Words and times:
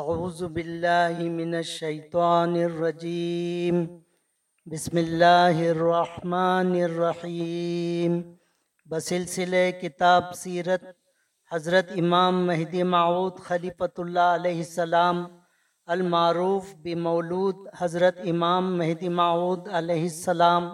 اعوذ 0.00 0.42
باللہ 0.42 1.18
من 1.32 1.54
الشیطان 1.54 2.54
الرجیم 2.62 3.76
بسم 4.66 4.96
اللہ 4.96 5.60
الرحمن 5.66 6.72
الرحیم 6.82 8.20
بسلسلہ 8.86 9.70
کتاب 9.82 10.32
سیرت 10.36 10.84
حضرت 11.50 11.92
امام 11.96 12.44
مہدی 12.46 12.82
معود 12.96 13.38
خلیفۃ 13.46 13.98
اللہ 13.98 14.34
علیہ 14.34 14.56
السلام 14.56 15.24
المعروف 15.88 16.74
بمولود 16.84 17.64
حضرت 17.80 18.18
امام 18.26 18.76
مہدی 18.78 19.08
معود 19.20 19.68
علیہ 19.68 20.02
السلام. 20.02 20.68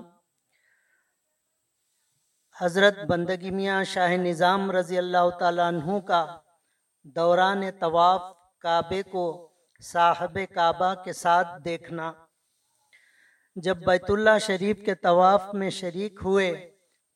حضرت 2.56 3.04
بندگی 3.08 3.50
میاں 3.50 3.84
شاہ 3.84 4.16
نظام 4.16 4.70
رضی 4.70 4.98
اللہ 4.98 5.30
تعالیٰ 5.38 5.72
عنہ 5.72 6.00
کا 6.08 6.26
دوران 7.16 7.70
طواف 7.80 8.39
کعبے 8.60 9.02
کو 9.02 9.48
صاحب 9.80 10.38
کعبہ 10.54 10.94
کے 10.94 11.12
ساتھ 11.12 11.48
دیکھنا۔ 11.64 12.12
جب 13.56 13.76
بیت 13.76 14.10
اللہ 14.10 14.38
شریف 14.40 14.84
کے 14.84 14.94
طواف 14.94 15.42
میں 15.52 15.70
شریک 15.70 16.20
ہوئے 16.24 16.70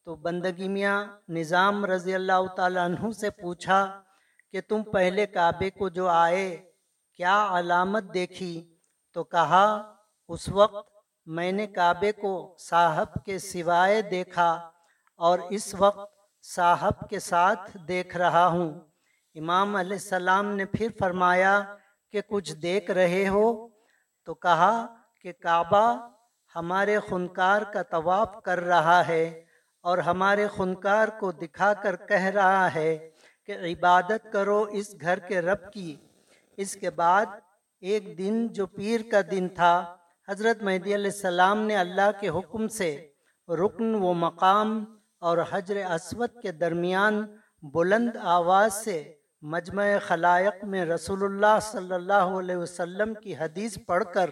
تو 0.04 0.14
بندگی 0.14 0.68
میاں 0.68 1.06
نظام 1.28 1.84
رضی 1.84 2.14
اللہ 2.14 2.46
تعالیٰ 2.56 2.84
عنہ 2.84 3.10
سے 3.10 3.30
پوچھا 3.30 4.02
کہ 4.52 4.60
تم 4.60 4.82
پہلے 4.82 5.26
کعبے 5.26 5.70
کو 5.70 5.88
جو 5.88 6.08
آئے 6.08 6.70
کیا 7.16 7.48
علامت 7.50 8.04
دیکھی؟ 8.14 8.76
تو 9.12 9.24
کہا، 9.24 9.94
اس 10.28 10.48
وقت 10.48 10.88
میں 11.26 11.52
نے 11.52 11.66
کعبے 11.66 12.12
کو 12.12 12.56
صاحب 12.58 13.24
کے 13.26 13.38
سوائے 13.38 14.02
دیکھا 14.02 14.70
اور 15.16 15.38
اس 15.50 15.74
وقت 15.74 16.10
صاحب 16.42 17.10
کے 17.10 17.18
ساتھ 17.18 17.76
دیکھ 17.88 18.16
رہا 18.16 18.46
ہوں۔ 18.46 18.80
امام 19.34 19.76
علیہ 19.76 19.92
السلام 19.92 20.56
نے 20.56 20.64
پھر 20.64 20.88
فرمایا 20.98 21.62
کہ 22.12 22.20
کچھ 22.28 22.52
دیکھ 22.54 22.90
رہے 22.90 23.28
ہو؟ 23.28 23.68
تو 24.24 24.34
کہا 24.34 24.86
کہ 25.22 25.32
کعبہ 25.32 26.08
ہمارے 26.56 26.98
خنکار 27.08 27.62
کا 27.62 27.82
طواف 27.82 28.42
کر 28.42 28.60
رہا 28.60 29.08
ہے 29.08 29.44
اور 29.80 29.98
ہمارے 29.98 30.46
خنکار 30.46 31.08
کو 31.08 31.32
دکھا 31.32 31.74
کر 31.74 31.96
کہہ 31.96 32.24
رہا 32.24 32.74
ہے 32.74 33.10
کہ 33.46 33.52
عبادت 33.52 34.32
کرو 34.32 34.66
اس 34.70 34.94
گھر 35.00 35.18
کے 35.18 35.40
رب 35.40 35.72
کی۔ 35.72 35.96
اس 36.56 36.76
کے 36.76 36.90
بعد 36.90 37.26
ایک 37.80 38.18
دن 38.18 38.48
جو 38.48 38.66
پیر 38.66 39.00
کا 39.10 39.20
دن 39.30 39.48
تھا، 39.48 39.96
حضرت 40.28 40.62
مہدی 40.62 40.94
علیہ 40.94 41.10
السلام 41.12 41.58
نے 41.58 41.76
اللہ 41.76 42.10
کے 42.20 42.28
حکم 42.28 42.68
سے 42.68 43.08
رکن 43.48 43.94
و 43.94 44.12
مقام 44.12 44.84
اور 45.18 45.38
حجر 45.50 45.76
اسود 45.76 46.28
کے 46.42 46.52
درمیان 46.52 47.36
بلند 47.62 48.16
آواز 48.16 48.72
سے 48.72 49.13
مجمع 49.52 49.84
خلائق 50.06 50.64
میں 50.64 50.84
رسول 50.84 51.24
اللہ 51.24 51.58
صلی 51.62 51.94
اللہ 51.94 52.12
علیہ 52.12 52.56
وسلم 52.56 53.14
کی 53.14 53.34
حدیث 53.36 53.78
پڑھ 53.86 54.04
کر 54.14 54.30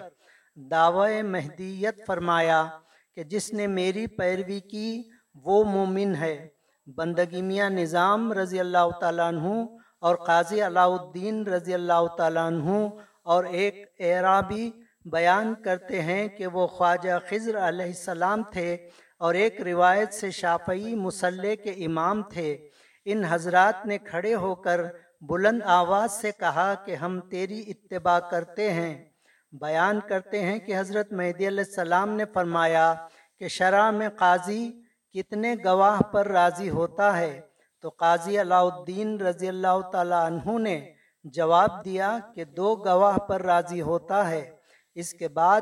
دعوی 0.55 1.23
مہدیت 1.23 2.07
فرمایا 2.07 2.67
کہ 3.15 3.23
جس 3.23 3.53
نے 3.53 3.67
میری 3.67 4.07
پیروی 4.07 4.61
کی، 4.61 5.03
وہ 5.35 5.65
مومن 5.65 6.15
ہے۔ 6.15 6.49
بندگی 6.87 7.43
میاں 7.43 7.71
نظام 7.71 8.33
رضی 8.33 8.61
اللہ 8.61 8.99
تعالیٰ 9.01 9.29
عنہ 9.29 9.65
اور 9.99 10.17
قاضی 10.17 10.63
علاء 10.63 10.87
الدین 10.87 11.47
رضی 11.47 11.75
اللہ 11.75 12.07
تعالیٰ 12.17 12.47
عنہ 12.47 12.89
اور 13.23 13.45
ایک 13.45 13.87
اعرابی 13.99 14.71
بیان 15.05 15.55
کرتے 15.55 16.03
ہیں 16.03 16.29
کہ 16.29 16.47
وہ 16.47 16.67
خواجہ 16.67 17.19
خضر 17.29 17.69
علیہ 17.69 17.87
السلام 17.87 18.43
تھے 18.43 18.77
اور 19.19 19.35
ایک 19.35 19.61
روایت 19.61 20.13
سے 20.13 20.31
شافعی 20.31 20.95
مسلح 20.95 21.55
کے 21.65 21.71
امام 21.71 22.23
تھے۔ 22.23 22.69
ان 23.05 23.25
حضرات 23.25 23.87
نے 23.87 23.99
کھڑے 23.99 24.35
ہو 24.35 24.55
کر 24.55 24.81
بلند 25.21 25.63
آواز 25.65 26.13
سے 26.13 26.31
کہا 26.39 26.75
کہ 26.75 26.95
ہم 26.95 27.21
تیری 27.21 27.65
اتباع 27.67 28.19
کرتے 28.19 28.73
ہیں۔ 28.73 29.05
بیان 29.53 30.01
کرتے 30.01 30.43
ہیں 30.43 30.59
کہ 30.59 30.79
حضرت 30.79 31.13
مہدی 31.13 31.49
علیہ 31.49 31.65
السلام 31.69 32.11
نے 32.11 32.25
فرمایا 32.35 32.95
کہ 33.39 33.49
شرع 33.49 33.91
میں 33.91 34.09
قاضی 34.09 34.73
کتنے 35.13 35.55
گواہ 35.65 36.01
پر 36.01 36.29
راضی 36.29 36.71
ہوتا 36.71 37.19
ہے۔ 37.19 37.41
تو 37.81 37.89
قاضی 37.89 38.41
علاء 38.41 38.61
الدین 38.61 39.21
رضی 39.21 39.49
اللہ 39.49 39.81
تعالیٰ 39.93 40.27
عنہ 40.27 40.59
نے 40.59 40.95
جواب 41.25 41.85
دیا 41.85 42.19
کہ 42.35 42.45
دو 42.45 42.75
گواہ 42.77 43.19
پر 43.19 43.43
راضی 43.43 43.81
ہوتا 43.81 44.31
ہے۔ 44.31 44.57
اس 44.95 45.13
کے 45.13 45.29
بعد 45.29 45.61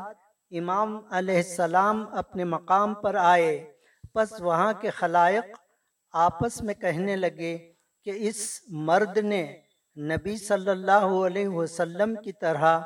امام 0.51 1.01
علیہ 1.11 1.37
السلام 1.37 2.15
اپنے 2.15 2.45
مقام 2.45 2.95
پر 2.95 3.15
آئے۔ 3.15 3.72
پس 4.15 4.41
وہاں 4.41 4.72
کے 4.72 4.91
خلائق 4.91 5.45
آپس 6.15 6.62
میں 6.62 6.75
کہنے 6.75 7.16
لگے 7.16 7.72
کہ 8.06 8.12
اس 8.28 8.60
مرد 8.69 9.16
نے 9.16 9.43
نبی 9.97 10.37
صلی 10.37 10.71
اللہ 10.71 11.06
علیہ 11.26 11.48
وسلم 11.48 12.15
کی 12.15 12.32
طرح 12.32 12.81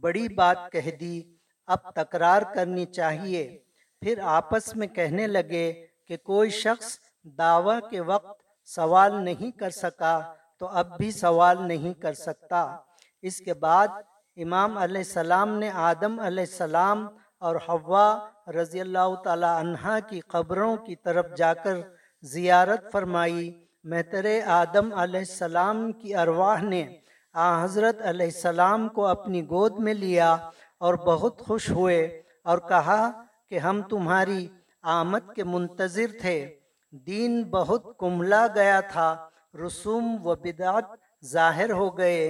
بڑی 0.00 0.28
بات 0.28 0.56
کہہ 0.72 0.90
دی، 1.00 1.22
اب 1.66 1.90
تکرار 1.94 2.42
کرنی 2.54 2.84
چاہیے۔ 2.84 3.58
پھر 4.02 4.18
آپس 4.22 4.76
میں 4.76 4.86
کہنے 4.86 5.26
لگے 5.26 5.72
کہ 6.06 6.16
کوئی 6.16 6.50
شخص 6.50 6.98
دعویٰ 7.38 7.78
کے 7.90 8.00
وقت 8.00 8.42
سوال 8.64 9.24
نہیں 9.24 9.50
کر 9.50 9.70
سکا 9.70 10.34
تو 10.58 10.68
اب 10.68 10.96
بھی 10.98 11.10
سوال 11.10 11.68
نہیں 11.68 11.94
کر 11.94 12.12
سکتا۔ 12.12 12.76
اس 13.22 13.38
کے 13.38 13.54
بعد 13.54 13.88
امام 14.36 14.78
علیہ 14.78 15.04
السلام 15.06 15.58
نے 15.58 15.70
آدم 15.70 16.20
علیہ 16.20 16.44
السلام 16.48 17.06
اور 17.38 17.56
حوا 17.68 18.28
رضی 18.60 18.80
اللہ 18.80 19.14
تعالی 19.24 19.46
عنہ 19.46 19.98
کی 20.08 20.20
قبروں 20.20 20.76
کی 20.76 20.96
طرف 20.96 21.26
جا 21.36 21.54
کر 21.54 21.76
زیارت 22.22 22.92
فرمائی، 22.92 23.64
مہتر 23.84 24.26
آدم 24.46 24.92
علیہ 24.94 25.20
السلام 25.20 25.92
کی 25.92 26.14
ارواح 26.14 26.62
نے 26.62 26.96
آ 27.32 27.64
حضرت 27.64 28.02
علیہ 28.02 28.26
السلام 28.26 28.88
کو 28.88 29.06
اپنی 29.06 29.44
گود 29.44 29.78
میں 29.78 29.94
لیا 29.94 30.32
اور 30.78 30.94
بہت 30.94 31.40
خوش 31.40 31.70
ہوئے 31.70 32.22
اور 32.44 32.58
کہا 32.58 33.10
کہ 33.48 33.58
ہم 33.58 33.82
تمہاری 33.82 34.48
آمد 34.82 35.34
کے 35.34 35.44
منتظر 35.44 36.06
تھے۔ 36.20 36.54
دین 36.90 37.50
بہت 37.50 37.98
کملا 37.98 38.46
گیا 38.54 38.80
تھا، 38.80 39.28
رسوم 39.66 40.26
و 40.26 40.34
بدعت 40.34 40.84
ظاہر 41.24 41.70
ہو 41.70 41.98
گئے۔ 41.98 42.28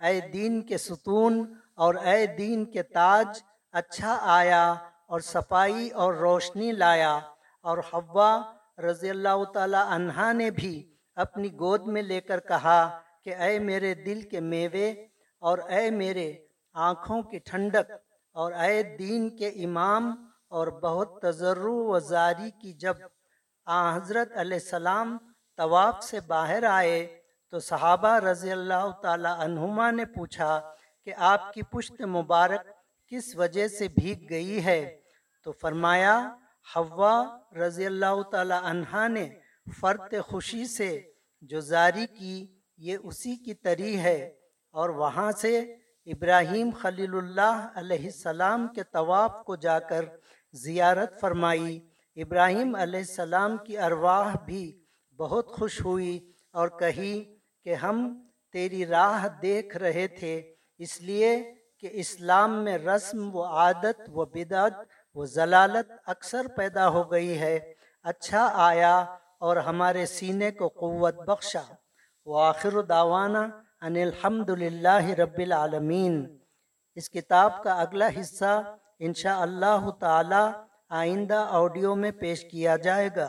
اے 0.00 0.20
دین 0.20 0.62
کے 0.62 0.78
ستون 0.78 1.54
اور 1.74 1.94
اے 1.94 2.26
دین 2.26 2.64
کے 2.64 2.82
تاج 2.82 3.42
اچھا 3.72 4.18
آیا 4.20 4.74
اور 5.06 5.20
صفائی 5.20 5.88
اور 5.90 6.14
روشنی 6.14 6.72
لایا 6.72 7.18
اور 7.62 7.78
حوا 7.78 8.42
رضی 8.78 9.10
اللہ 9.10 9.44
تعالی 9.54 9.76
عنہ 9.88 10.32
نے 10.32 10.50
بھی 10.50 10.74
اپنی 11.16 11.52
گود 11.52 11.86
میں 11.86 12.02
لے 12.02 12.20
کر 12.20 12.40
کہا 12.40 13.00
کہ 13.24 13.34
اے 13.34 13.58
میرے 13.58 13.94
دل 13.94 14.20
کے 14.22 14.40
میوے 14.40 14.90
اور 15.42 15.58
اے 15.68 15.90
میرے 15.90 16.32
آنکھوں 16.74 17.22
کی 17.22 17.38
ٹھنڈک 17.38 17.90
اور 18.36 18.52
اے 18.52 18.82
دین 18.98 19.28
کے 19.36 19.48
امام 19.64 20.10
اور 20.48 20.66
بہت 20.66 21.20
تجرو 21.22 21.76
و 21.84 21.98
زاری 21.98 22.50
کی 22.50 22.72
جب 22.72 22.96
آ 23.66 23.96
حضرت 23.96 24.32
علیہ 24.36 24.58
السلام 24.62 25.16
طواف 25.58 26.02
سے 26.04 26.20
باہر 26.20 26.62
آئے 26.62 27.20
تو 27.52 27.58
صحابہ 27.58 28.18
رضی 28.18 28.50
اللہ 28.50 28.90
تعالی 29.02 29.28
عنہما 29.38 29.90
نے 29.90 30.04
پوچھا 30.04 30.60
کہ 31.06 31.12
آپ 31.16 31.52
کی 31.52 31.62
پشت 31.62 32.00
مبارک 32.00 32.66
کس 33.12 33.36
وجہ 33.36 33.68
سے 33.68 33.88
بھیگ 33.88 34.26
گئی 34.30 34.64
ہے؟ 34.64 34.80
تو 35.46 35.52
فرمایا 35.52 36.14
حوا 36.76 37.38
رضی 37.56 37.86
اللہ 37.86 38.22
تعالی 38.22 38.54
عنہ 38.62 39.08
نے 39.08 39.28
فرت 39.80 40.14
خوشی 40.26 40.64
سے 40.64 41.02
جو 41.40 41.60
زاری 41.60 42.06
کی، 42.18 42.46
یہ 42.76 42.96
اسی 43.02 43.36
کی 43.36 43.54
تری 43.54 43.98
ہے۔ 43.98 44.36
اور 44.70 44.88
وہاں 44.88 45.32
سے 45.32 45.60
ابراہیم 46.06 46.70
خلیل 46.80 47.14
اللہ 47.14 47.68
علیہ 47.74 48.04
السلام 48.04 48.68
کے 48.68 48.82
طواف 48.92 49.34
کو 49.46 49.56
جا 49.56 49.78
کر 49.78 50.04
زیارت 50.52 51.20
فرمائی۔ 51.20 51.88
ابراہیم 52.16 52.74
علیہ 52.74 53.00
السلام 53.00 53.56
کی 53.56 53.78
ارواح 53.78 54.34
بھی 54.44 54.84
بہت 55.16 55.48
خوش 55.48 55.84
ہوئی 55.84 56.32
اور 56.52 56.68
کہی 56.68 57.36
کہ 57.64 57.74
ہم 57.74 58.26
تیری 58.52 58.86
راہ 58.86 59.28
دیکھ 59.42 59.76
رہے 59.76 60.08
تھے، 60.08 60.54
اس 60.78 61.00
لیے 61.00 61.54
کہ 61.78 61.88
اسلام 61.92 62.64
میں 62.64 62.78
رسم 62.78 63.36
و 63.36 63.42
عادت 63.42 64.00
و 64.08 64.24
بدعت 64.24 64.72
وہ 65.14 65.24
ضلالت 65.24 65.92
اکثر 66.06 66.46
پیدا 66.56 66.88
ہو 66.88 67.12
گئی 67.12 67.40
ہے۔ 67.40 67.74
اچھا 68.02 68.50
آیا 68.54 69.04
اور 69.40 69.56
ہمارے 69.56 70.06
سینے 70.06 70.50
کو 70.50 70.68
قوت 70.68 71.14
بخشا۔ 71.14 71.62
وہ 72.24 72.40
آخر 72.42 72.82
داوانہ 72.82 73.38
ان 73.80 73.96
الحمد 73.96 74.50
للہ 74.50 75.04
رب 75.04 75.38
العالمین۔ 75.38 76.38
اس 76.94 77.10
کتاب 77.10 77.62
کا 77.62 77.72
اگلا 77.74 78.08
حصہ 78.20 78.76
انشاء 78.98 79.38
اللہ 79.38 79.90
تعالی 80.00 80.44
آئندہ 80.88 81.46
آڈیو 81.50 81.94
میں 81.94 82.10
پیش 82.10 82.44
کیا 82.50 82.76
جائے 82.76 83.08
گا۔ 83.16 83.28